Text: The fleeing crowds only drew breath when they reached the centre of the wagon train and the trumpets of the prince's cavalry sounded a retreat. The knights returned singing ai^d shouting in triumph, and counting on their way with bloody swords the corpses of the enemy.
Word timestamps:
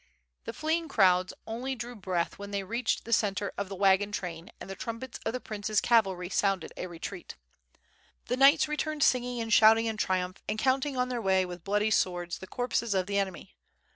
The 0.45 0.53
fleeing 0.53 0.87
crowds 0.87 1.31
only 1.45 1.75
drew 1.75 1.95
breath 1.95 2.39
when 2.39 2.49
they 2.49 2.63
reached 2.63 3.05
the 3.05 3.13
centre 3.13 3.53
of 3.55 3.69
the 3.69 3.75
wagon 3.75 4.11
train 4.11 4.49
and 4.59 4.67
the 4.67 4.75
trumpets 4.75 5.19
of 5.27 5.31
the 5.33 5.39
prince's 5.39 5.79
cavalry 5.79 6.27
sounded 6.27 6.73
a 6.75 6.87
retreat. 6.87 7.35
The 8.25 8.35
knights 8.35 8.67
returned 8.67 9.03
singing 9.03 9.45
ai^d 9.45 9.53
shouting 9.53 9.85
in 9.85 9.97
triumph, 9.97 10.41
and 10.49 10.57
counting 10.57 10.97
on 10.97 11.09
their 11.09 11.21
way 11.21 11.45
with 11.45 11.63
bloody 11.63 11.91
swords 11.91 12.39
the 12.39 12.47
corpses 12.47 12.95
of 12.95 13.05
the 13.05 13.19
enemy. 13.19 13.53